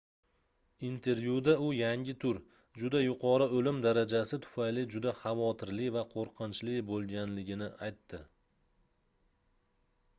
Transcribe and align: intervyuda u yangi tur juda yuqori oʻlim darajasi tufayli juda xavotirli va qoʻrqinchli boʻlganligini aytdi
intervyuda 0.87 1.51
u 1.65 1.65
yangi 1.81 2.13
tur 2.23 2.37
juda 2.83 3.01
yuqori 3.03 3.47
oʻlim 3.59 3.81
darajasi 3.85 4.39
tufayli 4.45 4.85
juda 4.93 5.13
xavotirli 5.19 5.89
va 5.97 6.03
qoʻrqinchli 6.15 6.79
boʻlganligini 6.87 7.67
aytdi 7.89 8.21